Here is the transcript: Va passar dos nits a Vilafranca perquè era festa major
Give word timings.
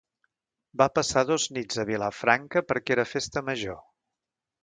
Va 0.81 0.87
passar 0.95 1.23
dos 1.31 1.45
nits 1.57 1.81
a 1.83 1.85
Vilafranca 1.91 2.65
perquè 2.71 2.95
era 2.97 3.07
festa 3.13 3.47
major 3.51 3.77